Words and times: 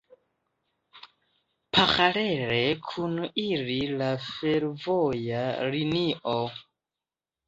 Paralele 1.77 2.57
kun 2.91 3.13
ili 3.43 3.75
la 3.99 4.07
fervoja 4.29 5.43
linio. 5.77 6.35